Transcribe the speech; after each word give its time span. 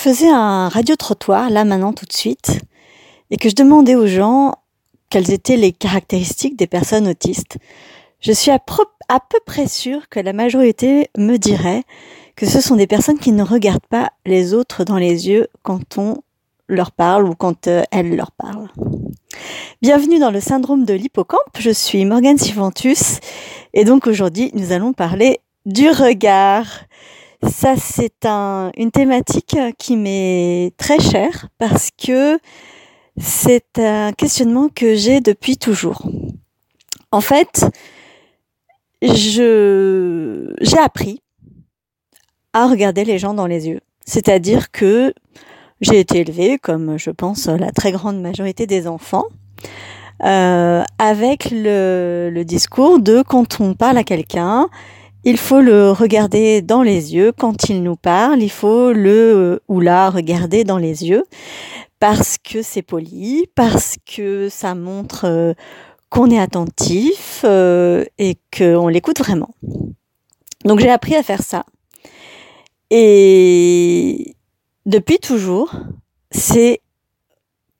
faisais 0.00 0.30
un 0.30 0.70
radio-trottoir, 0.70 1.50
là 1.50 1.64
maintenant 1.64 1.92
tout 1.92 2.06
de 2.06 2.12
suite, 2.12 2.60
et 3.30 3.36
que 3.36 3.50
je 3.50 3.54
demandais 3.54 3.96
aux 3.96 4.06
gens 4.06 4.54
quelles 5.10 5.30
étaient 5.30 5.58
les 5.58 5.72
caractéristiques 5.72 6.56
des 6.56 6.66
personnes 6.66 7.06
autistes, 7.06 7.58
je 8.20 8.32
suis 8.32 8.50
à, 8.50 8.58
peu 8.58 9.38
près 9.44 9.66
sûre 9.66 10.08
que 10.08 10.18
la 10.20 10.32
majorité 10.32 11.10
me 11.18 11.36
dirait 11.36 11.84
que 12.34 12.46
ce 12.46 12.60
sont 12.60 12.76
des 12.76 12.86
personnes 12.86 13.18
qui 13.18 13.32
ne 13.32 13.42
regardent 13.42 13.86
pas 13.90 14.12
les 14.24 14.54
autres 14.54 14.84
dans 14.84 14.96
les 14.96 15.28
yeux 15.28 15.48
quand 15.62 15.98
on 15.98 16.16
leur 16.68 16.92
parle 16.92 17.28
ou 17.28 17.34
quand 17.34 17.66
euh, 17.66 17.82
elles 17.90 18.16
leur 18.16 18.30
parlent. 18.30 18.68
Bienvenue 19.82 20.18
dans 20.18 20.30
le 20.30 20.40
syndrome 20.40 20.84
de 20.84 20.94
l'hippocampe, 20.94 21.58
je 21.58 21.70
suis 21.70 22.04
Morgane 22.06 22.38
Siventus 22.38 23.18
et 23.74 23.84
donc 23.84 24.06
aujourd'hui 24.06 24.50
nous 24.54 24.72
allons 24.72 24.92
parler 24.94 25.40
du 25.66 25.90
regard. 25.90 26.66
Ça, 27.48 27.74
c'est 27.76 28.26
un, 28.26 28.70
une 28.76 28.90
thématique 28.90 29.56
qui 29.78 29.96
m'est 29.96 30.72
très 30.76 31.00
chère 31.00 31.48
parce 31.58 31.90
que 31.90 32.38
c'est 33.16 33.78
un 33.78 34.12
questionnement 34.12 34.68
que 34.68 34.94
j'ai 34.94 35.20
depuis 35.20 35.56
toujours. 35.56 36.02
En 37.12 37.22
fait, 37.22 37.66
je, 39.00 40.54
j'ai 40.60 40.78
appris 40.78 41.22
à 42.52 42.66
regarder 42.66 43.04
les 43.04 43.18
gens 43.18 43.32
dans 43.32 43.46
les 43.46 43.68
yeux. 43.68 43.80
C'est-à-dire 44.04 44.70
que 44.70 45.14
j'ai 45.80 45.98
été 45.98 46.18
élevée, 46.18 46.58
comme 46.58 46.98
je 46.98 47.10
pense 47.10 47.46
la 47.46 47.72
très 47.72 47.92
grande 47.92 48.20
majorité 48.20 48.66
des 48.66 48.86
enfants, 48.86 49.24
euh, 50.24 50.82
avec 50.98 51.48
le 51.50 52.42
discours 52.44 53.00
de 53.00 53.22
quand 53.22 53.60
on 53.60 53.72
parle 53.72 53.96
à 53.96 54.04
quelqu'un, 54.04 54.68
il 55.24 55.36
faut 55.36 55.60
le 55.60 55.90
regarder 55.90 56.62
dans 56.62 56.82
les 56.82 57.14
yeux 57.14 57.32
quand 57.32 57.68
il 57.68 57.82
nous 57.82 57.96
parle, 57.96 58.42
il 58.42 58.50
faut 58.50 58.92
le 58.92 59.60
ou 59.68 59.80
la 59.80 60.10
regarder 60.10 60.64
dans 60.64 60.78
les 60.78 61.06
yeux 61.06 61.24
parce 61.98 62.38
que 62.38 62.62
c'est 62.62 62.82
poli, 62.82 63.46
parce 63.54 63.96
que 64.06 64.48
ça 64.48 64.74
montre 64.74 65.26
euh, 65.26 65.52
qu'on 66.08 66.30
est 66.30 66.40
attentif 66.40 67.42
euh, 67.44 68.04
et 68.18 68.38
qu'on 68.56 68.88
l'écoute 68.88 69.18
vraiment. 69.18 69.54
Donc 70.64 70.80
j'ai 70.80 70.90
appris 70.90 71.14
à 71.14 71.22
faire 71.22 71.42
ça. 71.42 71.64
Et 72.90 74.34
depuis 74.86 75.18
toujours, 75.18 75.72
c'est 76.30 76.80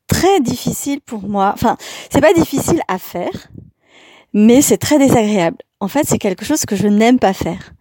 très 0.06 0.40
difficile 0.40 1.00
pour 1.00 1.22
moi. 1.22 1.52
Enfin, 1.54 1.76
c'est 2.12 2.20
pas 2.20 2.34
difficile 2.34 2.82
à 2.88 2.98
faire, 2.98 3.48
mais 4.34 4.60
c'est 4.60 4.78
très 4.78 4.98
désagréable. 4.98 5.58
En 5.80 5.88
fait, 5.88 6.06
c'est 6.06 6.18
quelque 6.18 6.44
chose 6.44 6.64
que 6.66 6.76
je 6.76 6.86
n'aime 6.86 7.18
pas 7.18 7.32
faire. 7.32 7.72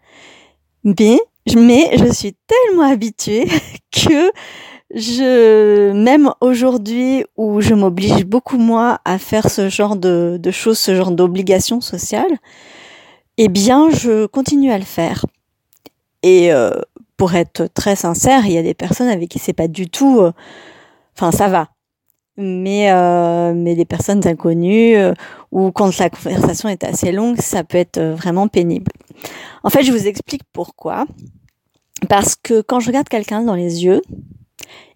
Mais, 0.83 1.19
je 1.45 2.11
suis 2.13 2.35
tellement 2.47 2.89
habituée 2.89 3.47
que 3.91 4.31
je, 4.93 5.91
même 5.91 6.31
aujourd'hui 6.41 7.25
où 7.37 7.61
je 7.61 7.73
m'oblige 7.73 8.25
beaucoup 8.25 8.57
moins 8.57 8.99
à 9.05 9.19
faire 9.19 9.49
ce 9.49 9.69
genre 9.69 9.95
de, 9.95 10.39
choses, 10.51 10.79
ce 10.79 10.95
genre 10.95 11.11
d'obligations 11.11 11.81
sociales, 11.81 12.37
eh 13.37 13.47
bien, 13.47 13.89
je 13.89 14.25
continue 14.25 14.71
à 14.71 14.77
le 14.77 14.85
faire. 14.85 15.25
Et 16.23 16.51
euh, 16.51 16.71
pour 17.17 17.35
être 17.35 17.67
très 17.73 17.95
sincère, 17.95 18.45
il 18.45 18.53
y 18.53 18.57
a 18.57 18.63
des 18.63 18.73
personnes 18.73 19.07
avec 19.07 19.29
qui 19.29 19.39
c'est 19.39 19.53
pas 19.53 19.67
du 19.67 19.89
tout, 19.89 20.19
euh, 20.21 20.31
enfin, 21.15 21.31
ça 21.31 21.47
va 21.47 21.69
mais 22.39 22.89
euh, 22.91 23.53
mais 23.53 23.75
des 23.75 23.85
personnes 23.85 24.25
inconnues 24.25 24.95
euh, 24.95 25.13
ou 25.51 25.71
quand 25.71 25.95
la 25.97 26.09
conversation 26.09 26.69
est 26.69 26.83
assez 26.85 27.11
longue, 27.11 27.37
ça 27.41 27.63
peut 27.63 27.77
être 27.77 27.97
euh, 27.97 28.15
vraiment 28.15 28.47
pénible. 28.47 28.91
En 29.63 29.69
fait, 29.69 29.83
je 29.83 29.91
vous 29.91 30.07
explique 30.07 30.43
pourquoi. 30.53 31.05
Parce 32.07 32.37
que 32.41 32.61
quand 32.61 32.79
je 32.79 32.87
regarde 32.87 33.09
quelqu'un 33.09 33.41
dans 33.41 33.55
les 33.55 33.83
yeux, 33.83 34.01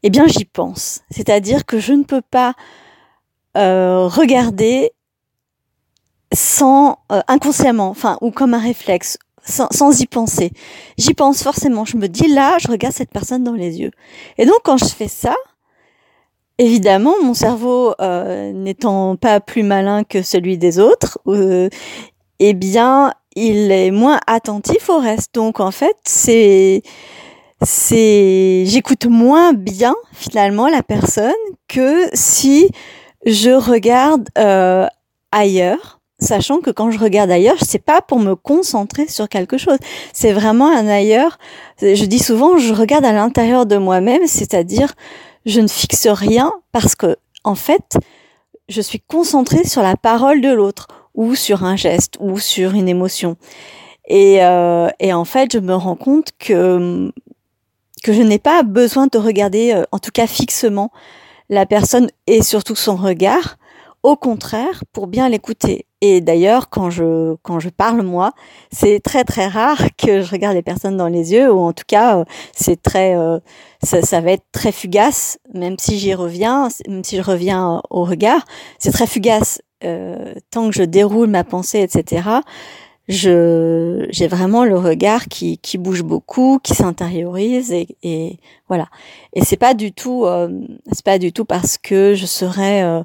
eh 0.03 0.09
bien 0.09 0.25
j'y 0.25 0.45
pense. 0.45 1.01
C'est-à-dire 1.11 1.65
que 1.65 1.79
je 1.79 1.91
ne 1.91 2.03
peux 2.03 2.21
pas 2.21 2.53
euh, 3.57 4.07
regarder 4.07 4.91
sans 6.33 6.97
inconsciemment, 7.27 7.89
enfin 7.89 8.17
ou 8.21 8.31
comme 8.31 8.53
un 8.53 8.59
réflexe, 8.59 9.17
sans 9.43 9.99
y 9.99 10.07
penser. 10.07 10.51
J'y 10.97 11.13
pense 11.13 11.43
forcément. 11.43 11.83
Je 11.83 11.97
me 11.97 12.07
dis 12.07 12.27
là, 12.27 12.57
je 12.59 12.69
regarde 12.69 12.95
cette 12.95 13.11
personne 13.11 13.43
dans 13.43 13.53
les 13.53 13.81
yeux. 13.81 13.91
Et 14.37 14.45
donc 14.45 14.59
quand 14.63 14.77
je 14.77 14.85
fais 14.85 15.09
ça, 15.09 15.35
Évidemment, 16.59 17.15
mon 17.23 17.33
cerveau 17.33 17.95
euh, 17.99 18.51
n'étant 18.51 19.15
pas 19.15 19.39
plus 19.39 19.63
malin 19.63 20.03
que 20.03 20.21
celui 20.21 20.57
des 20.59 20.77
autres, 20.79 21.17
euh, 21.27 21.67
eh 22.39 22.53
bien, 22.53 23.11
il 23.35 23.71
est 23.71 23.89
moins 23.89 24.19
attentif 24.27 24.89
au 24.89 24.99
reste. 24.99 25.33
Donc, 25.33 25.59
en 25.59 25.71
fait, 25.71 25.95
c'est 26.05 26.83
c'est 27.63 28.65
j'écoute 28.67 29.05
moins 29.05 29.53
bien 29.53 29.95
finalement 30.11 30.67
la 30.67 30.83
personne 30.83 31.31
que 31.67 32.07
si 32.13 32.69
je 33.25 33.51
regarde 33.51 34.27
euh, 34.37 34.85
ailleurs 35.31 36.01
sachant 36.19 36.59
que 36.59 36.71
quand 36.71 36.89
je 36.89 36.99
regarde 36.99 37.29
ailleurs, 37.31 37.57
c'est 37.61 37.83
pas 37.83 38.01
pour 38.01 38.19
me 38.19 38.35
concentrer 38.35 39.07
sur 39.07 39.27
quelque 39.27 39.57
chose. 39.57 39.77
C'est 40.13 40.31
vraiment 40.31 40.71
un 40.71 40.87
ailleurs. 40.87 41.37
Je 41.81 42.05
dis 42.05 42.19
souvent, 42.19 42.57
je 42.57 42.73
regarde 42.73 43.03
à 43.03 43.11
l'intérieur 43.11 43.65
de 43.65 43.77
moi-même, 43.77 44.25
c'est-à-dire 44.25 44.93
je 45.45 45.61
ne 45.61 45.67
fixe 45.67 46.07
rien 46.07 46.51
parce 46.71 46.95
que, 46.95 47.17
en 47.43 47.55
fait, 47.55 47.97
je 48.69 48.81
suis 48.81 48.99
concentrée 48.99 49.65
sur 49.65 49.81
la 49.81 49.95
parole 49.95 50.41
de 50.41 50.51
l'autre 50.51 50.87
ou 51.15 51.35
sur 51.35 51.63
un 51.63 51.75
geste 51.75 52.17
ou 52.19 52.39
sur 52.39 52.73
une 52.73 52.87
émotion. 52.87 53.37
Et, 54.07 54.43
euh, 54.43 54.89
et 54.99 55.13
en 55.13 55.25
fait, 55.25 55.53
je 55.53 55.59
me 55.59 55.75
rends 55.75 55.95
compte 55.95 56.29
que 56.39 57.11
que 58.03 58.11
je 58.11 58.21
n'ai 58.21 58.37
pas 58.37 58.63
besoin 58.63 59.07
de 59.07 59.17
regarder, 59.17 59.71
euh, 59.73 59.83
en 59.93 59.97
tout 59.97 60.11
cas 60.11 60.27
fixement, 60.27 60.91
la 61.49 61.65
personne 61.65 62.09
et 62.27 62.43
surtout 62.43 62.75
son 62.75 62.97
regard. 62.97 63.57
Au 64.03 64.17
contraire, 64.17 64.83
pour 64.91 65.07
bien 65.07 65.29
l'écouter. 65.29 65.85
Et 66.01 66.19
d'ailleurs, 66.19 66.69
quand 66.69 66.89
je 66.89 67.35
quand 67.41 67.61
je 67.61 67.69
parle 67.69 68.01
moi, 68.01 68.33
c'est 68.69 68.99
très 68.99 69.23
très 69.23 69.47
rare 69.47 69.81
que 69.97 70.21
je 70.21 70.29
regarde 70.29 70.55
les 70.55 70.61
personnes 70.61 70.97
dans 70.97 71.07
les 71.07 71.31
yeux, 71.31 71.49
ou 71.49 71.59
en 71.59 71.71
tout 71.71 71.85
cas, 71.87 72.17
euh, 72.17 72.25
c'est 72.53 72.83
très 72.83 73.15
euh, 73.15 73.39
ça, 73.81 74.01
ça, 74.01 74.19
va 74.19 74.31
être 74.31 74.43
très 74.51 74.73
fugace, 74.73 75.39
même 75.53 75.77
si 75.79 75.97
j'y 75.97 76.13
reviens, 76.13 76.67
même 76.89 77.05
si 77.05 77.15
je 77.15 77.21
reviens 77.21 77.81
au 77.89 78.03
regard, 78.03 78.43
c'est 78.77 78.91
très 78.91 79.07
fugace. 79.07 79.61
Euh, 79.85 80.33
tant 80.51 80.69
que 80.69 80.75
je 80.75 80.83
déroule 80.83 81.29
ma 81.29 81.45
pensée, 81.45 81.79
etc. 81.79 82.29
Je 83.07 84.05
j'ai 84.09 84.27
vraiment 84.27 84.65
le 84.65 84.77
regard 84.77 85.27
qui 85.27 85.57
qui 85.59 85.77
bouge 85.77 86.03
beaucoup, 86.03 86.59
qui 86.61 86.73
s'intériorise 86.73 87.71
et, 87.71 87.87
et, 88.03 88.39
voilà. 88.67 88.87
Et 89.33 89.43
c'est 89.45 89.57
pas 89.57 89.73
du 89.73 89.93
tout 89.93 90.25
euh, 90.25 90.49
c'est 90.91 91.05
pas 91.05 91.19
du 91.19 91.31
tout 91.31 91.45
parce 91.45 91.77
que 91.77 92.13
je 92.15 92.25
serais 92.25 93.03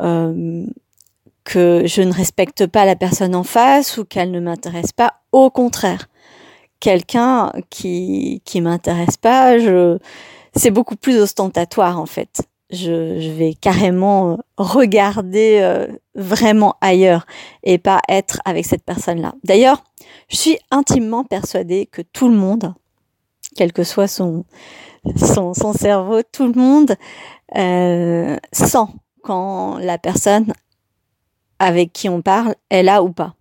euh, 0.00 0.66
que 1.44 1.82
je 1.86 2.02
ne 2.02 2.12
respecte 2.12 2.66
pas 2.66 2.84
la 2.84 2.96
personne 2.96 3.34
en 3.34 3.42
face 3.42 3.98
ou 3.98 4.04
qu'elle 4.04 4.30
ne 4.30 4.40
m'intéresse 4.40 4.92
pas. 4.92 5.14
Au 5.32 5.50
contraire, 5.50 6.08
quelqu'un 6.80 7.52
qui 7.70 8.42
qui 8.44 8.60
m'intéresse 8.60 9.16
pas, 9.16 9.56
c'est 10.54 10.70
beaucoup 10.70 10.96
plus 10.96 11.20
ostentatoire 11.20 11.98
en 11.98 12.06
fait. 12.06 12.42
Je, 12.72 13.32
vais 13.32 13.54
carrément 13.54 14.38
regarder 14.56 15.58
euh, 15.60 15.88
vraiment 16.14 16.76
ailleurs 16.80 17.26
et 17.64 17.78
pas 17.78 18.00
être 18.08 18.40
avec 18.44 18.64
cette 18.64 18.84
personne-là. 18.84 19.34
D'ailleurs, 19.42 19.82
je 20.28 20.36
suis 20.36 20.58
intimement 20.70 21.24
persuadée 21.24 21.86
que 21.86 22.00
tout 22.00 22.28
le 22.28 22.36
monde, 22.36 22.74
quel 23.56 23.72
que 23.72 23.82
soit 23.82 24.06
son 24.06 24.44
son, 25.16 25.54
son 25.54 25.72
cerveau, 25.72 26.22
tout 26.22 26.46
le 26.46 26.60
monde 26.60 26.96
euh, 27.56 28.36
sent 28.52 28.86
quand 29.22 29.78
la 29.78 29.98
personne 29.98 30.52
avec 31.58 31.92
qui 31.92 32.08
on 32.08 32.22
parle 32.22 32.54
est 32.70 32.82
là 32.82 33.02
ou 33.02 33.12
pas. 33.12 33.34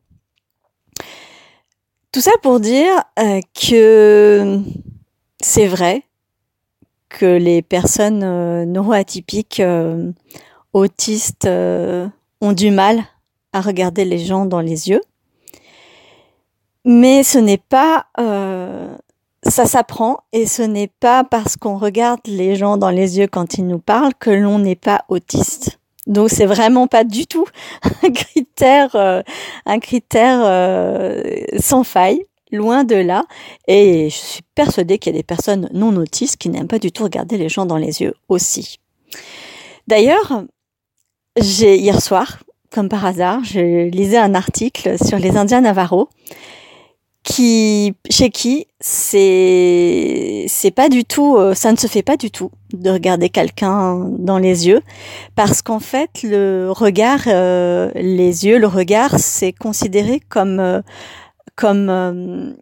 Tout 2.12 2.22
ça 2.22 2.32
pour 2.42 2.60
dire 2.60 2.92
euh, 3.20 3.40
que 3.54 4.60
c'est 5.40 5.68
vrai 5.68 6.04
que 7.08 7.38
les 7.38 7.62
personnes 7.62 8.24
euh, 8.24 8.66
neuroatypiques 8.66 9.60
euh, 9.60 10.12
autistes 10.74 11.48
ont 11.48 12.52
du 12.52 12.72
mal 12.72 13.04
à 13.54 13.62
regarder 13.62 14.06
les 14.06 14.20
gens 14.20 14.46
dans 14.46 14.62
les 14.62 14.90
yeux. 14.90 15.02
Mais 16.84 17.24
ce 17.24 17.38
n'est 17.38 17.58
pas 17.58 18.08
ça 19.44 19.66
s'apprend 19.66 20.20
et 20.34 20.46
ce 20.46 20.62
n'est 20.62 20.92
pas 21.00 21.24
parce 21.24 21.56
qu'on 21.56 21.78
regarde 21.78 22.20
les 22.26 22.56
gens 22.56 22.78
dans 22.78 22.90
les 22.90 23.18
yeux 23.20 23.28
quand 23.28 23.58
ils 23.58 23.66
nous 23.66 23.80
parlent 23.80 24.14
que 24.20 24.30
l'on 24.30 24.60
n'est 24.60 24.76
pas 24.76 25.06
autiste. 25.08 25.80
Donc 26.08 26.30
c'est 26.30 26.46
vraiment 26.46 26.88
pas 26.88 27.04
du 27.04 27.28
tout 27.28 27.46
un 28.04 28.12
critère, 28.12 28.96
euh, 28.96 29.22
un 29.66 29.80
critère 29.80 30.42
euh, 30.44 31.24
sans 31.60 31.84
faille, 31.84 32.26
loin 32.52 32.84
de 32.84 32.96
là. 32.96 33.24
Et 33.68 34.10
je 34.10 34.16
suis 34.16 34.42
persuadée 34.56 34.98
qu'il 34.98 35.14
y 35.14 35.16
a 35.16 35.20
des 35.20 35.24
personnes 35.24 35.70
non 35.74 35.96
autistes 35.98 36.38
qui 36.38 36.50
n'aiment 36.50 36.68
pas 36.68 36.80
du 36.80 36.92
tout 36.92 37.04
regarder 37.04 37.38
les 37.38 37.50
gens 37.50 37.66
dans 37.66 37.78
les 37.78 38.02
yeux 38.02 38.16
aussi. 38.28 38.80
D'ailleurs, 39.88 40.44
j'ai 41.38 41.78
hier 41.78 42.02
soir, 42.02 42.40
comme 42.72 42.90
par 42.90 43.06
hasard, 43.06 43.44
je 43.44 43.88
lisais 43.90 44.18
un 44.18 44.36
article 44.36 44.98
sur 45.04 45.18
les 45.18 45.38
Indiens 45.38 45.62
Navarro 45.62 46.10
qui, 47.30 47.94
chez 48.10 48.32
qui 48.32 48.66
c'est 48.82 50.46
c'est 50.48 50.72
pas 50.72 50.90
du 50.90 51.06
tout, 51.06 51.38
euh, 51.38 51.54
ça 51.54 51.72
ne 51.72 51.78
se 51.78 51.86
fait 51.86 52.02
pas 52.02 52.18
du 52.18 52.32
tout 52.32 52.50
de 52.74 52.90
regarder 52.90 53.30
quelqu'un 53.30 54.10
dans 54.18 54.40
les 54.40 54.68
yeux, 54.68 54.82
parce 55.36 55.62
qu'en 55.62 55.80
fait, 55.80 56.10
le 56.24 56.72
regard, 56.72 57.22
euh, 57.28 57.92
les 57.94 58.48
yeux, 58.48 58.58
le 58.58 58.68
regard, 58.68 59.20
c'est 59.20 59.54
considéré 59.54 60.22
comme 60.28 60.60
euh, 60.60 60.82
comme 61.56 62.56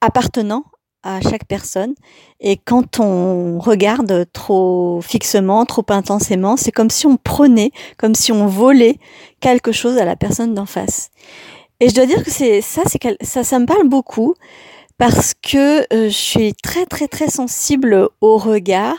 appartenant 0.00 0.64
à 1.02 1.20
chaque 1.20 1.46
personne. 1.46 1.94
Et 2.40 2.56
quand 2.56 3.00
on 3.00 3.58
regarde 3.58 4.26
trop 4.32 5.00
fixement, 5.00 5.64
trop 5.64 5.84
intensément, 5.88 6.56
c'est 6.56 6.72
comme 6.72 6.90
si 6.90 7.06
on 7.06 7.16
prenait, 7.16 7.70
comme 7.96 8.14
si 8.14 8.32
on 8.32 8.48
volait 8.48 8.98
quelque 9.40 9.72
chose 9.72 9.96
à 9.98 10.04
la 10.04 10.16
personne 10.16 10.52
d'en 10.52 10.66
face. 10.66 11.10
Et 11.80 11.88
je 11.88 11.94
dois 11.94 12.06
dire 12.06 12.24
que 12.24 12.30
c'est 12.30 12.60
ça, 12.62 12.82
c'est 12.86 12.98
ça, 13.22 13.44
ça 13.44 13.58
me 13.58 13.66
parle 13.66 13.88
beaucoup 13.88 14.34
parce 14.98 15.34
que 15.34 15.80
euh, 15.92 16.08
je 16.08 16.16
suis 16.16 16.54
très 16.54 16.86
très 16.86 17.06
très 17.06 17.28
sensible 17.28 18.08
au 18.20 18.38
regard 18.38 18.96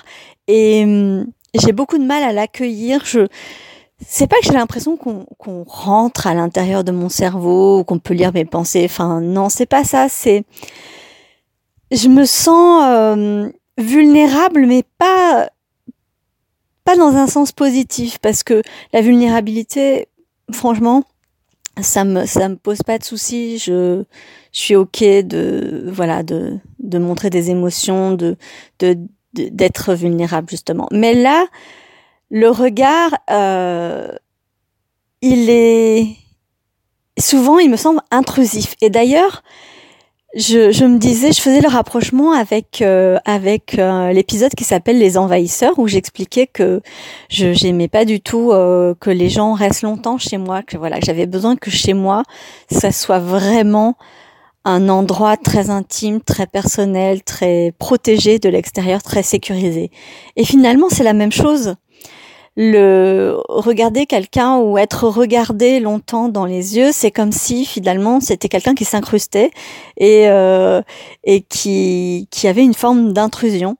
et 0.48 0.84
hum, 0.84 1.26
j'ai 1.56 1.72
beaucoup 1.72 1.98
de 1.98 2.06
mal 2.06 2.24
à 2.24 2.32
l'accueillir. 2.32 3.04
Je 3.06 3.28
c'est 4.06 4.28
pas 4.28 4.36
que 4.38 4.46
j'ai 4.46 4.54
l'impression 4.54 4.96
qu'on 4.96 5.64
rentre 5.64 6.28
à 6.28 6.36
l'intérieur 6.36 6.84
de 6.84 6.92
mon 6.92 7.10
cerveau 7.10 7.80
ou 7.80 7.84
qu'on 7.84 7.98
peut 7.98 8.14
lire 8.14 8.32
mes 8.34 8.46
pensées. 8.46 8.86
Enfin 8.86 9.22
non, 9.22 9.50
c'est 9.50 9.66
pas 9.66 9.84
ça. 9.84 10.08
C'est 10.08 10.44
je 11.92 12.10
me 12.10 12.26
sens 12.26 12.84
hum, 12.84 13.52
vulnérable, 13.78 14.68
mais 14.68 14.84
pas 15.00 15.50
pas 16.84 16.96
dans 16.96 17.16
un 17.16 17.28
sens 17.28 17.52
positif 17.52 18.20
parce 18.20 18.44
que 18.44 18.62
la 18.94 19.02
vulnérabilité, 19.02 20.08
franchement, 20.52 21.04
ça 21.82 22.04
me 22.04 22.26
ça 22.26 22.50
me 22.50 22.56
pose 22.56 22.82
pas 22.84 22.98
de 22.98 23.04
soucis. 23.04 23.58
Je 23.60 24.04
je 24.52 24.60
suis 24.60 24.76
ok 24.76 25.00
de 25.02 25.86
voilà 25.92 26.24
de 26.24 26.58
de 26.80 26.98
montrer 26.98 27.30
des 27.30 27.50
émotions, 27.50 28.14
de 28.14 28.36
de 28.80 28.98
d'être 29.34 29.94
vulnérable 29.94 30.50
justement. 30.50 30.88
Mais 30.92 31.14
là, 31.14 31.46
le 32.30 32.50
regard, 32.50 33.12
euh, 33.30 34.12
il 35.22 35.50
est 35.50 36.08
souvent, 37.20 37.60
il 37.60 37.70
me 37.70 37.78
semble 37.78 38.02
intrusif. 38.12 38.76
Et 38.82 38.90
d'ailleurs, 38.90 39.44
je, 40.36 40.72
je, 40.72 40.86
me 40.86 40.98
disais, 40.98 41.32
je 41.32 41.42
faisais 41.42 41.62
le 41.62 41.70
rapprochement 41.70 42.34
avec 42.34 42.82
euh, 42.82 43.18
avec 43.26 43.80
euh, 43.80 44.12
l'épisode 44.12 44.54
qui 44.56 44.66
s'appelle 44.66 45.00
Les 45.00 45.18
envahisseurs 45.18 45.80
où 45.80 45.88
j'expliquais 45.88 46.48
que 46.48 46.82
je 47.30 47.54
j'aimais 47.54 47.88
pas 47.88 48.04
du 48.04 48.20
tout 48.20 48.52
euh, 48.52 48.94
que 49.00 49.10
les 49.10 49.30
gens 49.30 49.54
restent 49.54 49.84
longtemps 49.84 50.18
chez 50.18 50.38
moi, 50.38 50.64
que 50.64 50.78
voilà, 50.78 51.00
j'avais 51.02 51.26
besoin 51.28 51.56
que 51.56 51.72
chez 51.72 51.94
moi 51.94 52.24
ça 52.70 52.92
soit 52.92 53.20
vraiment 53.20 53.96
un 54.66 54.90
endroit 54.90 55.38
très 55.38 55.70
intime, 55.70 56.20
très 56.20 56.46
personnel, 56.46 57.24
très 57.24 57.74
protégé 57.80 58.38
de 58.38 58.50
l'extérieur, 58.50 59.02
très 59.02 59.24
sécurisé. 59.24 59.92
Et 60.36 60.44
finalement, 60.44 60.90
c'est 60.90 61.06
la 61.06 61.14
même 61.14 61.32
chose 61.32 61.76
le 62.58 63.40
regarder 63.48 64.08
quelqu'un 64.08 64.58
ou 64.58 64.80
être 64.80 65.08
regardé 65.08 65.80
longtemps 65.80 66.28
dans 66.28 66.46
les 66.46 66.76
yeux, 66.76 66.90
c'est 66.92 67.12
comme 67.12 67.32
si 67.32 67.66
finalement 67.66 68.20
c'était 68.20 68.50
quelqu'un 68.50 68.74
qui 68.74 68.84
s'incrustait 68.84 69.52
et 69.96 70.28
euh, 70.28 70.82
et 71.24 71.42
qui 71.42 72.28
qui 72.32 72.48
avait 72.48 72.64
une 72.64 72.74
forme 72.74 73.14
d'intrusion. 73.14 73.78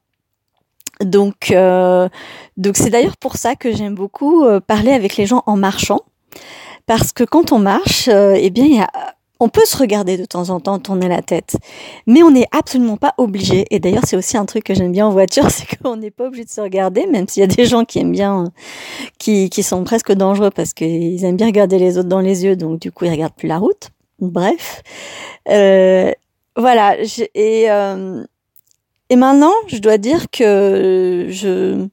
Donc 1.02 1.50
euh, 1.52 2.08
donc 2.56 2.78
c'est 2.78 2.92
d'ailleurs 2.92 3.18
pour 3.18 3.38
ça 3.38 3.56
que 3.56 3.76
j'aime 3.76 3.96
beaucoup 3.96 4.46
euh, 4.46 4.60
parler 4.60 4.92
avec 4.92 5.18
les 5.18 5.26
gens 5.26 5.42
en 5.48 5.58
marchant 5.58 6.02
parce 6.86 7.12
que 7.12 7.24
quand 7.24 7.52
on 7.52 7.60
marche, 7.60 8.08
eh 8.08 8.50
bien 8.52 8.66
il 8.66 8.76
y 8.76 8.80
a 8.80 8.90
on 9.40 9.50
peut 9.50 9.66
se 9.66 9.78
regarder 9.78 10.18
de 10.18 10.26
temps 10.26 10.50
en 10.50 10.60
temps, 10.60 10.80
tourner 10.80 11.08
la 11.08 11.22
tête, 11.22 11.58
mais 12.06 12.24
on 12.24 12.32
n'est 12.32 12.48
absolument 12.52 12.98
pas 12.98 13.14
obligé. 13.18 13.66
Et 13.72 13.80
d'ailleurs, 13.80 14.04
c'est 14.06 14.16
aussi 14.16 14.38
un 14.38 14.46
truc 14.46 14.64
que 14.64 14.74
j'aime 14.74 14.92
bien 14.92 15.08
en 15.08 15.12
voiture, 15.12 15.46
c'est 15.52 15.78
qu'on 15.78 15.98
n'est 15.98 16.12
pas 16.12 16.26
obligé 16.26 16.46
de 16.46 16.50
se 16.50 16.62
regarder, 16.62 17.06
même 17.08 17.28
s'il 17.28 17.42
y 17.42 17.44
a 17.44 17.48
des 17.48 17.66
gens 17.66 17.86
qui 17.86 18.00
aiment 18.00 18.12
bien, 18.12 18.52
qui, 19.18 19.50
qui 19.50 19.64
sont 19.64 19.84
presque 19.84 20.12
dangereux 20.12 20.52
parce 20.52 20.74
qu'ils 20.74 21.24
aiment 21.24 21.38
bien 21.38 21.48
regarder 21.48 21.80
les 21.80 21.98
autres 21.98 22.10
dans 22.10 22.22
les 22.22 22.46
yeux, 22.46 22.56
donc 22.56 22.80
du 22.80 22.92
coup, 22.92 23.06
ils 23.06 23.12
regardent 23.12 23.36
plus 23.36 23.48
la 23.48 23.58
route. 23.58 23.90
Bref, 24.20 24.82
euh, 25.50 26.12
voilà. 26.56 26.98
Et 27.36 27.70
euh, 27.70 28.24
et 29.10 29.16
maintenant, 29.16 29.54
je 29.68 29.78
dois 29.78 29.98
dire 29.98 30.30
que 30.32 31.28
je 31.30 31.88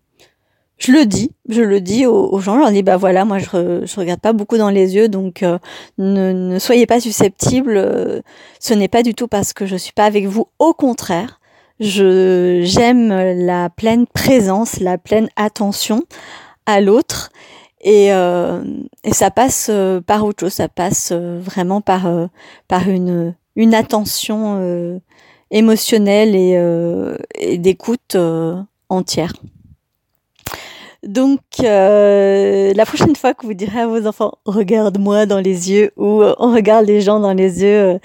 je 0.78 0.92
le 0.92 1.06
dis, 1.06 1.30
je 1.48 1.62
le 1.62 1.80
dis 1.80 2.04
aux, 2.06 2.38
gens, 2.40 2.54
je 2.54 2.60
leur 2.60 2.72
dis 2.72 2.82
bah 2.82 2.96
voilà, 2.96 3.24
moi 3.24 3.38
je, 3.38 3.82
je 3.84 3.96
regarde 3.96 4.20
pas 4.20 4.32
beaucoup 4.32 4.58
dans 4.58 4.70
les 4.70 4.96
yeux, 4.96 5.08
donc 5.08 5.42
euh, 5.42 5.58
ne, 5.98 6.32
ne, 6.32 6.58
soyez 6.58 6.86
pas 6.86 7.00
susceptibles. 7.00 7.76
Euh, 7.76 8.20
ce 8.58 8.74
n'est 8.74 8.88
pas 8.88 9.02
du 9.02 9.14
tout 9.14 9.28
parce 9.28 9.52
que 9.52 9.66
je 9.66 9.76
suis 9.76 9.92
pas 9.92 10.04
avec 10.04 10.26
vous. 10.26 10.48
Au 10.58 10.74
contraire, 10.74 11.40
je 11.78 12.62
j'aime 12.64 13.08
la 13.08 13.70
pleine 13.70 14.06
présence, 14.06 14.80
la 14.80 14.98
pleine 14.98 15.28
attention 15.36 16.02
à 16.66 16.80
l'autre, 16.80 17.30
et, 17.80 18.12
euh, 18.12 18.62
et 19.04 19.12
ça 19.14 19.30
passe 19.30 19.70
par 20.06 20.24
autre 20.24 20.40
chose. 20.40 20.54
Ça 20.54 20.68
passe 20.68 21.12
vraiment 21.12 21.80
par 21.80 22.08
par 22.68 22.88
une 22.88 23.34
une 23.56 23.74
attention 23.74 25.00
émotionnelle 25.52 26.34
et, 26.34 26.58
et 27.38 27.58
d'écoute 27.58 28.16
entière. 28.88 29.32
Donc, 31.06 31.40
euh, 31.62 32.72
la 32.74 32.86
prochaine 32.86 33.14
fois 33.14 33.34
que 33.34 33.46
vous 33.46 33.52
direz 33.54 33.80
à 33.80 33.86
vos 33.86 34.06
enfants, 34.06 34.38
regarde-moi 34.46 35.26
dans 35.26 35.40
les 35.40 35.70
yeux, 35.70 35.92
ou 35.96 36.22
euh, 36.22 36.34
on 36.38 36.52
regarde 36.52 36.86
les 36.86 37.02
gens 37.02 37.20
dans 37.20 37.34
les 37.34 37.62
yeux 37.62 37.80
euh, 37.80 37.98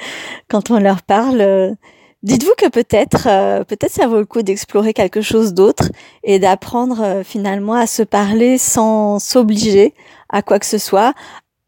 quand 0.50 0.70
on 0.70 0.80
leur 0.80 1.02
parle, 1.02 1.76
dites-vous 2.24 2.54
que 2.58 2.68
peut-être, 2.68 3.24
peut-être 3.66 3.92
ça 3.92 4.08
vaut 4.08 4.18
le 4.20 4.26
coup 4.26 4.42
d'explorer 4.42 4.94
quelque 4.94 5.22
chose 5.22 5.54
d'autre 5.54 5.90
et 6.24 6.40
d'apprendre 6.40 7.22
finalement 7.24 7.74
à 7.74 7.88
se 7.88 8.04
parler 8.04 8.58
sans 8.58 9.20
s'obliger 9.20 9.94
à 10.28 10.42
quoi 10.42 10.60
que 10.60 10.66
ce 10.66 10.78
soit, 10.78 11.14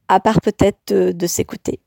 à 0.10 0.19
part 0.19 0.42
peut-être 0.42 0.94
de 0.94 1.27
s'écouter. 1.27 1.80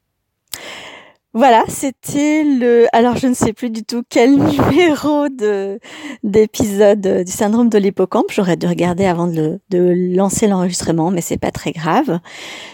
Voilà, 1.37 1.65
c'était 1.67 2.45
le. 2.45 2.87
Alors, 2.93 3.17
je 3.17 3.27
ne 3.27 3.35
sais 3.35 3.53
plus 3.53 3.69
du 3.69 3.85
tout 3.85 4.05
quel 4.09 4.37
numéro 4.39 5.29
de 5.29 5.81
d'épisode 6.23 7.25
du 7.25 7.33
syndrome 7.33 7.69
de 7.69 7.77
l'hippocampe. 7.77 8.31
J'aurais 8.31 8.57
dû 8.57 8.69
regarder 8.69 9.05
avant 9.05 9.27
de, 9.27 9.59
lancer 9.73 10.47
l'enregistrement, 10.47 11.11
mais 11.11 11.21
c'est 11.21 11.37
pas 11.37 11.51
très 11.51 11.73
grave. 11.73 12.21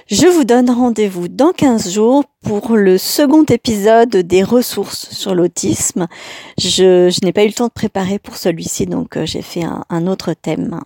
Je 0.08 0.26
vous 0.26 0.44
donne 0.44 0.68
rendez-vous 0.68 1.28
dans 1.28 1.52
15 1.52 1.90
jours 1.90 2.24
pour 2.42 2.76
le 2.76 2.98
second 2.98 3.44
épisode 3.44 4.14
des 4.14 4.42
ressources 4.42 5.08
sur 5.10 5.34
l'autisme. 5.34 6.06
Je, 6.58 7.08
je 7.08 7.24
n'ai 7.24 7.32
pas 7.32 7.44
eu 7.44 7.48
le 7.48 7.54
temps 7.54 7.68
de 7.68 7.72
préparer 7.72 8.18
pour 8.18 8.36
celui-ci, 8.36 8.84
donc 8.84 9.16
euh, 9.16 9.24
j'ai 9.24 9.42
fait 9.42 9.64
un, 9.64 9.86
un 9.88 10.06
autre 10.06 10.34
thème. 10.34 10.80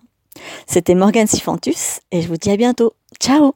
C'était 0.65 0.95
Morgane 0.95 1.27
Sifantus 1.27 1.99
et 2.11 2.21
je 2.21 2.27
vous 2.29 2.37
dis 2.37 2.51
à 2.51 2.57
bientôt. 2.57 2.93
Ciao 3.19 3.53